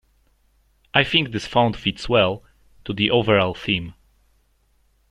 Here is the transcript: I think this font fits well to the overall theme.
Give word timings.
I 0.95 1.03
think 1.03 1.29
this 1.31 1.45
font 1.45 1.75
fits 1.75 2.09
well 2.09 2.41
to 2.85 2.93
the 2.93 3.11
overall 3.11 3.53
theme. 3.53 3.93